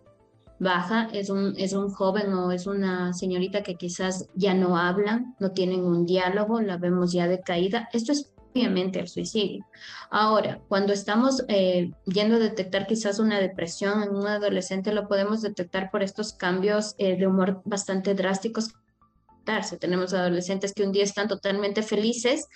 baja, 0.63 1.09
es 1.13 1.29
un, 1.29 1.55
es 1.59 1.73
un 1.73 1.91
joven 1.91 2.33
o 2.33 2.53
es 2.53 2.67
una 2.67 3.13
señorita 3.13 3.63
que 3.63 3.75
quizás 3.75 4.29
ya 4.35 4.55
no 4.55 4.79
hablan, 4.79 5.35
no 5.41 5.51
tienen 5.51 5.85
un 5.85 6.07
diálogo, 6.07 6.61
la 6.61 6.77
vemos 6.77 7.13
ya 7.13 7.27
decaída. 7.27 7.89
Esto 7.93 8.13
es 8.13 8.33
obviamente 8.55 9.01
el 9.01 9.09
suicidio. 9.09 9.67
Ahora, 10.11 10.61
cuando 10.69 10.93
estamos 10.93 11.45
eh, 11.49 11.91
yendo 12.05 12.37
a 12.37 12.39
detectar 12.39 12.87
quizás 12.87 13.19
una 13.19 13.41
depresión 13.41 14.03
en 14.03 14.15
un 14.15 14.27
adolescente, 14.27 14.93
lo 14.93 15.09
podemos 15.09 15.43
detectar 15.43 15.91
por 15.91 16.03
estos 16.03 16.33
cambios 16.33 16.95
eh, 16.99 17.17
de 17.17 17.27
humor 17.27 17.63
bastante 17.65 18.15
drásticos. 18.15 18.75
Tenemos 19.81 20.15
adolescentes 20.15 20.73
que 20.73 20.85
un 20.85 20.93
día 20.93 21.03
están 21.03 21.27
totalmente 21.27 21.83
felices 21.83 22.47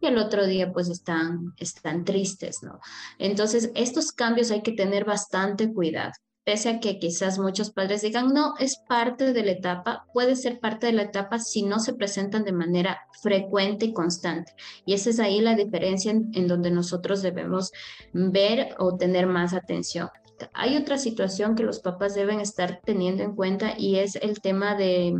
y 0.00 0.06
el 0.06 0.18
otro 0.18 0.44
día 0.44 0.72
pues 0.72 0.88
están, 0.88 1.54
están 1.56 2.04
tristes, 2.04 2.64
¿no? 2.64 2.80
Entonces, 3.18 3.70
estos 3.76 4.10
cambios 4.10 4.50
hay 4.50 4.62
que 4.62 4.72
tener 4.72 5.04
bastante 5.04 5.72
cuidado 5.72 6.12
pese 6.44 6.68
a 6.70 6.80
que 6.80 6.98
quizás 6.98 7.38
muchos 7.38 7.70
padres 7.70 8.02
digan, 8.02 8.32
no, 8.32 8.54
es 8.58 8.76
parte 8.88 9.32
de 9.32 9.44
la 9.44 9.52
etapa, 9.52 10.06
puede 10.12 10.36
ser 10.36 10.58
parte 10.58 10.86
de 10.86 10.92
la 10.92 11.02
etapa 11.02 11.38
si 11.38 11.62
no 11.62 11.78
se 11.78 11.94
presentan 11.94 12.44
de 12.44 12.52
manera 12.52 13.02
frecuente 13.22 13.86
y 13.86 13.92
constante. 13.92 14.52
Y 14.84 14.94
esa 14.94 15.10
es 15.10 15.20
ahí 15.20 15.40
la 15.40 15.54
diferencia 15.54 16.10
en, 16.10 16.48
donde 16.48 16.70
nosotros 16.70 17.22
debemos 17.22 17.70
ver 18.12 18.74
o 18.78 18.96
tener 18.96 19.26
más 19.26 19.54
atención. 19.54 20.08
Hay 20.54 20.76
otra 20.76 20.98
situación 20.98 21.54
que 21.54 21.62
los 21.62 21.78
papás 21.78 22.14
deben 22.14 22.40
estar 22.40 22.80
teniendo 22.84 23.22
en 23.22 23.36
cuenta 23.36 23.74
y 23.78 23.96
es 23.96 24.16
el 24.16 24.40
tema 24.40 24.74
de 24.74 25.14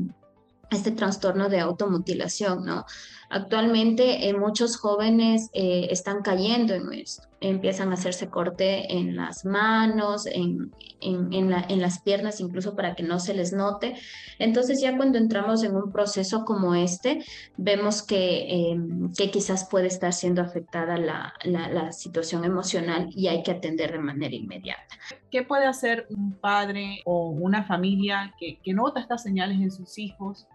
este 0.72 0.90
trastorno 0.92 1.48
de 1.48 1.60
automutilación, 1.60 2.64
¿no? 2.64 2.84
Actualmente 3.32 4.28
eh, 4.28 4.34
muchos 4.34 4.76
jóvenes 4.76 5.48
eh, 5.54 5.88
están 5.90 6.20
cayendo 6.20 6.74
en 6.74 6.92
esto, 6.92 7.28
empiezan 7.40 7.88
a 7.90 7.94
hacerse 7.94 8.28
corte 8.28 8.92
en 8.92 9.16
las 9.16 9.46
manos, 9.46 10.26
en, 10.26 10.70
en, 11.00 11.80
las 11.80 12.02
piernas, 12.02 12.40
incluso 12.40 12.76
para 12.76 12.94
que 12.94 13.02
no 13.02 13.18
se 13.18 13.32
les 13.32 13.54
note. 13.54 13.94
Entonces 14.38 14.82
ya 14.82 14.98
cuando 14.98 15.16
entramos 15.16 15.64
en 15.64 15.74
un 15.74 15.90
proceso 15.90 16.44
como 16.44 16.74
este, 16.74 17.24
vemos 17.56 18.02
que, 18.02 18.70
em, 18.70 19.10
que 19.14 19.30
quizás 19.30 19.66
puede 19.66 19.86
estar 19.86 20.12
siendo 20.12 20.42
afectada 20.42 20.98
la, 20.98 21.32
la, 21.42 21.90
situación 21.92 22.44
emocional 22.44 23.08
y 23.16 23.28
hay 23.28 23.42
que 23.42 23.52
atender 23.52 23.92
de 23.92 23.98
manera 23.98 24.34
inmediata. 24.34 24.94
¿Qué 25.30 25.42
puede 25.42 25.64
hacer 25.64 26.06
un 26.10 26.34
padre 26.34 27.00
o 27.06 27.30
una 27.30 27.64
familia 27.64 28.34
que, 28.38 28.58
que 28.62 28.74
nota 28.74 29.00
estas 29.00 29.22
señales 29.22 29.58
en 29.58 29.70
sus 29.70 29.96
hijos? 29.96 30.46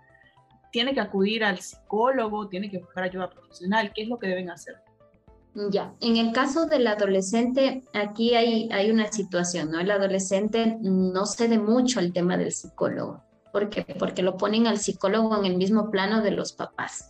Tiene 0.71 0.93
que 0.93 0.99
acudir 0.99 1.43
al 1.43 1.59
psicólogo, 1.59 2.47
tiene 2.47 2.69
que 2.69 2.79
buscar 2.79 3.05
ayuda 3.05 3.29
profesional, 3.29 3.91
¿qué 3.93 4.03
es 4.03 4.07
lo 4.07 4.17
que 4.19 4.27
deben 4.27 4.49
hacer? 4.49 4.75
Ya, 5.71 5.95
en 6.01 6.17
el 6.17 6.33
caso 6.33 6.67
del 6.67 6.85
adolescente, 6.85 7.83
aquí 7.93 8.35
hay, 8.35 8.69
hay 8.71 8.91
una 8.91 9.11
situación, 9.11 9.71
¿no? 9.71 9.79
El 9.79 9.89
adolescente 9.89 10.77
no 10.81 11.25
cede 11.25 11.57
mucho 11.57 11.99
al 11.99 12.13
tema 12.13 12.37
del 12.37 12.51
psicólogo. 12.51 13.23
¿Por 13.51 13.69
qué? 13.69 13.83
Porque 13.97 14.21
lo 14.21 14.37
ponen 14.37 14.67
al 14.67 14.77
psicólogo 14.77 15.35
en 15.35 15.45
el 15.45 15.57
mismo 15.57 15.89
plano 15.89 16.21
de 16.21 16.29
los 16.29 16.53
papás. 16.53 17.09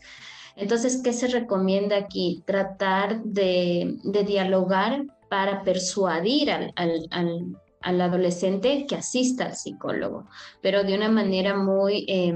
Entonces, 0.55 1.01
¿qué 1.03 1.11
se 1.11 1.27
recomienda 1.27 1.97
aquí? 1.97 2.41
Tratar 2.45 3.21
de, 3.23 3.97
dialogar 4.25 5.05
para 5.29 5.61
persuadir 5.63 6.49
al, 6.49 6.71
al, 6.77 7.07
al, 7.81 8.01
adolescente 8.01 8.85
que 8.87 8.95
asista 8.95 9.45
al 9.45 9.55
psicólogo, 9.55 10.27
pero 10.61 10.83
de 10.85 10.95
una 10.95 11.09
manera 11.09 11.55
muy... 11.57 12.05
Eh, 12.07 12.33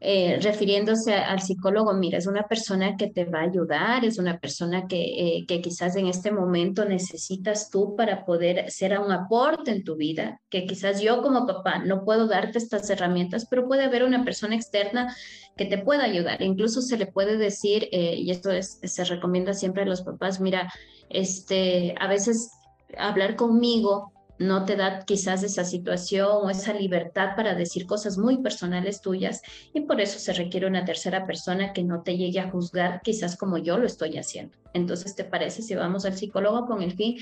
eh, 0.00 0.38
refiriéndose 0.40 1.14
al 1.14 1.40
psicólogo, 1.40 1.92
mira, 1.92 2.18
es 2.18 2.28
una 2.28 2.44
persona 2.44 2.96
que 2.96 3.08
te 3.08 3.24
va 3.24 3.40
a 3.40 3.44
ayudar, 3.50 4.04
es 4.04 4.18
una 4.18 4.38
persona 4.38 4.86
que, 4.86 5.00
eh, 5.38 5.46
que, 5.46 5.60
quizás 5.60 5.96
en 5.96 6.06
este 6.06 6.30
momento 6.30 6.84
necesitas 6.84 7.68
tú 7.68 7.96
para 7.96 8.24
poder 8.24 8.70
ser 8.70 8.96
un 9.00 9.10
aporte 9.10 9.72
en 9.72 9.82
tu 9.82 9.96
vida, 9.96 10.40
que 10.50 10.66
quizás 10.66 11.00
yo 11.00 11.20
como 11.20 11.46
papá 11.48 11.80
no 11.80 12.04
puedo 12.04 12.28
darte 12.28 12.58
estas 12.58 12.88
herramientas, 12.90 13.46
pero 13.50 13.66
puede 13.66 13.84
haber 13.84 14.04
una 14.04 14.24
persona 14.24 14.54
externa 14.54 15.16
que 15.56 15.64
te 15.64 15.78
pueda 15.78 16.04
ayudar. 16.04 16.42
Incluso 16.42 16.80
se 16.80 16.96
le 16.96 17.06
puede 17.06 17.36
decir, 17.36 17.88
eh, 17.90 18.14
y 18.16 18.30
esto 18.30 18.52
es, 18.52 18.78
se 18.80 19.04
recomienda 19.04 19.52
siempre 19.52 19.82
a 19.82 19.86
los 19.86 20.02
papás, 20.02 20.40
mira, 20.40 20.72
este, 21.10 21.96
a 21.98 22.06
veces 22.06 22.52
hablar 22.96 23.34
conmigo 23.34 24.12
no 24.38 24.64
te 24.64 24.76
da 24.76 25.04
quizás 25.04 25.42
esa 25.42 25.64
situación 25.64 26.28
o 26.30 26.50
esa 26.50 26.72
libertad 26.72 27.34
para 27.36 27.54
decir 27.54 27.86
cosas 27.86 28.18
muy 28.18 28.38
personales 28.38 29.00
tuyas 29.00 29.42
y 29.72 29.80
por 29.82 30.00
eso 30.00 30.18
se 30.18 30.32
requiere 30.32 30.66
una 30.66 30.84
tercera 30.84 31.26
persona 31.26 31.72
que 31.72 31.84
no 31.84 32.02
te 32.02 32.16
llegue 32.16 32.40
a 32.40 32.50
juzgar 32.50 33.00
quizás 33.02 33.36
como 33.36 33.58
yo 33.58 33.78
lo 33.78 33.86
estoy 33.86 34.16
haciendo. 34.18 34.56
Entonces, 34.72 35.14
¿te 35.14 35.24
parece 35.24 35.62
si 35.62 35.74
vamos 35.74 36.04
al 36.04 36.16
psicólogo 36.16 36.66
con 36.66 36.82
el 36.82 36.92
fin 36.92 37.16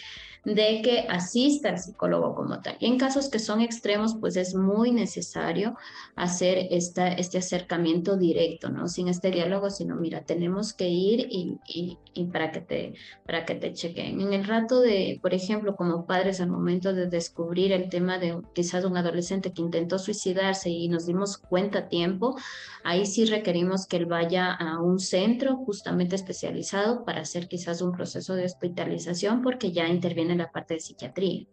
de 0.44 0.80
que 0.82 1.06
asista 1.08 1.70
al 1.70 1.78
psicólogo 1.78 2.34
como 2.34 2.60
tal? 2.60 2.76
Y 2.80 2.86
en 2.86 2.98
casos 2.98 3.28
que 3.28 3.38
son 3.38 3.60
extremos, 3.60 4.16
pues 4.20 4.36
es 4.36 4.54
muy 4.54 4.92
necesario 4.92 5.76
hacer 6.14 6.68
esta, 6.70 7.08
este 7.08 7.38
acercamiento 7.38 8.16
directo, 8.16 8.68
¿no? 8.68 8.88
Sin 8.88 9.08
este 9.08 9.30
diálogo, 9.30 9.70
sino, 9.70 9.96
mira, 9.96 10.22
tenemos 10.22 10.72
que 10.72 10.88
ir 10.88 11.26
y, 11.30 11.58
y, 12.14 12.24
para, 12.26 12.50
que 12.50 12.60
te, 12.60 12.94
para 13.26 13.44
que 13.44 13.54
te 13.54 13.72
chequen. 13.72 14.20
En 14.20 14.32
el 14.32 14.44
rato 14.44 14.80
de, 14.80 15.18
por 15.22 15.34
ejemplo, 15.34 15.76
como 15.76 16.06
padres, 16.06 16.40
al 16.40 16.48
momento 16.48 16.92
de 16.92 17.06
descubrir 17.06 17.72
el 17.72 17.88
tema 17.88 18.18
de 18.18 18.40
quizás 18.54 18.84
un 18.84 18.96
adolescente 18.96 19.52
que 19.52 19.62
intentó 19.62 19.98
suicidarse 19.98 20.70
y 20.70 20.88
nos 20.88 21.06
dimos 21.06 21.38
cuenta 21.38 21.80
a 21.80 21.88
tiempo, 21.88 22.36
ahí 22.84 23.06
sí 23.06 23.24
requerimos 23.24 23.86
que 23.86 23.96
él 23.96 24.06
vaya 24.06 24.52
a 24.52 24.80
un 24.80 24.98
centro 24.98 25.56
justamente 25.56 26.16
especializado 26.16 27.04
para 27.04 27.20
hacer 27.20 27.35
quizás 27.44 27.82
un 27.82 27.92
proceso 27.92 28.34
de 28.34 28.44
hospitalización 28.44 29.42
porque 29.42 29.72
ya 29.72 29.88
interviene 29.88 30.34
la 30.34 30.50
parte 30.50 30.74
de 30.74 30.80
psiquiatría. 30.80 31.46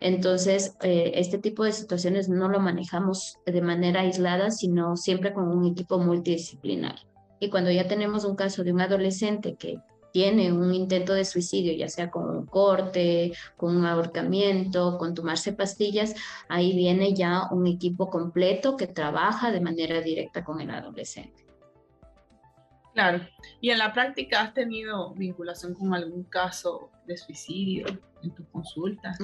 Entonces, 0.00 0.76
eh, 0.82 1.12
este 1.14 1.38
tipo 1.38 1.64
de 1.64 1.72
situaciones 1.72 2.28
no 2.28 2.48
lo 2.48 2.60
manejamos 2.60 3.38
de 3.46 3.62
manera 3.62 4.00
aislada, 4.00 4.50
sino 4.50 4.96
siempre 4.96 5.32
con 5.32 5.48
un 5.48 5.64
equipo 5.66 5.98
multidisciplinar. 5.98 6.96
Y 7.40 7.50
cuando 7.50 7.70
ya 7.70 7.88
tenemos 7.88 8.24
un 8.24 8.36
caso 8.36 8.64
de 8.64 8.72
un 8.72 8.80
adolescente 8.80 9.56
que 9.56 9.78
tiene 10.12 10.52
un 10.52 10.74
intento 10.74 11.14
de 11.14 11.24
suicidio, 11.24 11.72
ya 11.72 11.88
sea 11.88 12.10
con 12.10 12.28
un 12.28 12.46
corte, 12.46 13.32
con 13.56 13.76
un 13.76 13.86
ahorcamiento, 13.86 14.98
con 14.98 15.14
tomarse 15.14 15.52
pastillas, 15.52 16.14
ahí 16.48 16.76
viene 16.76 17.14
ya 17.14 17.48
un 17.50 17.66
equipo 17.66 18.10
completo 18.10 18.76
que 18.76 18.86
trabaja 18.86 19.50
de 19.50 19.60
manera 19.60 20.00
directa 20.00 20.44
con 20.44 20.60
el 20.60 20.70
adolescente. 20.70 21.46
Claro. 22.94 23.26
¿Y 23.60 23.70
en 23.70 23.78
la 23.78 23.92
práctica 23.92 24.42
has 24.42 24.54
tenido 24.54 25.14
vinculación 25.14 25.74
con 25.74 25.94
algún 25.94 26.24
caso 26.24 26.90
de 27.06 27.16
suicidio 27.16 27.86
en 28.22 28.34
tu 28.34 28.44
consulta? 28.50 29.14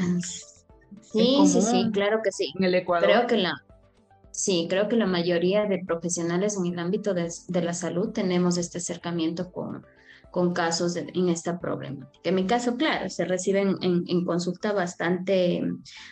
Sí, 1.02 1.46
sí, 1.46 1.62
sí, 1.62 1.90
claro 1.92 2.20
que 2.22 2.32
sí. 2.32 2.52
En 2.56 2.64
el 2.64 2.75
Ecuador. 2.75 3.08
Creo 3.08 3.26
que 3.26 3.37
la, 3.37 3.64
sí, 4.30 4.66
creo 4.70 4.88
que 4.88 4.96
la 4.96 5.06
mayoría 5.06 5.66
de 5.66 5.84
profesionales 5.87 6.56
en 6.56 6.72
el 6.72 6.78
ámbito 6.78 7.12
de, 7.12 7.30
de 7.48 7.62
la 7.62 7.75
salud 7.75 8.12
tenemos 8.12 8.56
este 8.56 8.78
acercamiento 8.78 9.52
con, 9.52 9.84
con 10.30 10.52
casos 10.52 10.97
en 10.97 11.28
esta 11.28 11.58
problemática. 11.58 12.20
En 12.23 12.35
mi 12.35 12.47
caso, 12.47 12.76
claro, 12.76 13.08
se 13.08 13.25
reciben 13.25 13.76
en, 13.80 14.25
consulta 14.25 14.73
bastante, 14.73 15.62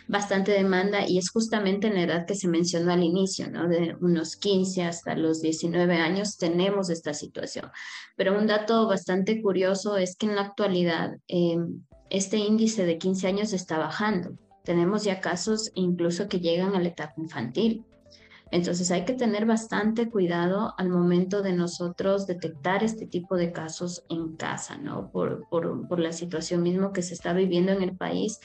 bastante 0.09 0.53
demanda 0.53 1.07
y 1.07 1.19
es 1.19 1.31
justamente 1.31 1.89
en 1.89 1.95
la 1.95 2.03
edad 2.03 2.27
que 2.27 2.35
se 2.35 2.49
mencionó 2.49 2.93
al 2.93 3.03
inicio, 3.03 3.51
¿no? 3.51 3.69
De 3.69 3.97
unos 4.01 4.37
15 4.37 4.85
hasta 4.85 5.15
los 5.15 5.43
19 5.43 5.97
años 5.97 6.39
tenemos 6.39 6.91
esta 6.91 7.13
situación. 7.13 7.71
Pero 8.17 8.39
un 8.39 8.47
dato 8.47 8.87
bastante 8.87 9.43
curioso 9.43 9.97
es 9.97 10.17
que 10.17 10.27
en 10.27 10.37
la 10.37 10.43
actualidad 10.43 11.17
em, 11.29 11.83
este 12.11 12.39
índice 12.39 12.87
de 12.87 12.99
15 12.99 13.29
años 13.29 13.53
está 13.53 13.79
bajando. 13.79 14.39
Tenemos 14.65 15.05
ya 15.05 15.21
casos 15.21 15.71
incluso 15.75 16.29
que 16.29 16.41
llegan 16.41 16.75
a 16.75 16.81
la 16.81 16.89
etapa 16.89 17.15
infantil. 17.19 17.85
Entonces 18.51 18.91
hay 18.91 19.05
que 19.05 19.15
tener 19.15 19.45
bastante 19.45 20.09
cuidado 20.09 20.75
al 20.79 20.89
momento 20.89 21.43
de 21.43 21.53
nosotros 21.53 22.27
detectar 22.27 22.85
este 22.85 23.07
tipo 23.07 23.37
de 23.37 23.53
casos 23.53 24.05
en 24.09 24.37
casa, 24.37 24.77
¿no? 24.77 25.11
Por, 25.11 25.49
por, 25.49 25.99
la 25.99 26.13
situación 26.13 26.63
mismo 26.63 26.93
que 26.93 27.03
se 27.03 27.15
está 27.15 27.33
viviendo 27.33 27.73
en 27.73 27.83
el 27.83 27.97
país 27.97 28.39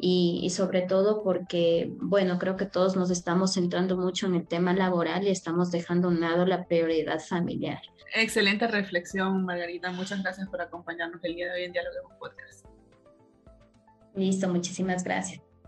y, 0.00 0.40
y, 0.42 0.50
sobre 0.50 0.82
todo 0.82 1.22
porque, 1.22 1.92
bueno, 2.00 2.38
creo 2.38 2.56
que 2.56 2.66
todos 2.66 2.96
nos 2.96 3.10
estamos 3.10 3.54
centrando 3.54 3.96
mucho 3.96 4.26
en 4.26 4.34
el 4.34 4.46
tema 4.46 4.74
laboral 4.74 5.26
y 5.26 5.30
estamos 5.30 5.70
dejando 5.70 6.08
a 6.08 6.10
un 6.10 6.20
lado 6.20 6.44
la 6.44 6.66
prioridad 6.66 7.20
familiar. 7.20 7.80
Excelente 8.14 8.66
reflexión, 8.66 9.44
Margarita. 9.44 9.90
Muchas 9.92 10.22
gracias 10.22 10.48
por 10.48 10.60
acompañarnos 10.60 11.22
el 11.22 11.34
día 11.34 11.46
de 11.46 11.52
hoy 11.52 11.64
en 11.64 11.72
Diálogo 11.72 12.10
Podcast. 12.18 12.66
Listo, 14.14 14.48
muchísimas 14.48 15.04
gracias. 15.04 15.40